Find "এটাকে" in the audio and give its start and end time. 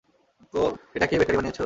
0.95-1.13